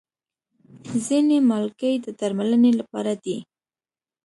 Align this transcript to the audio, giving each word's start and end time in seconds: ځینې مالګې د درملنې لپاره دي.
ځینې 1.05 1.37
مالګې 1.49 1.93
د 2.05 2.07
درملنې 2.19 2.71
لپاره 2.79 3.13
دي. 3.23 3.37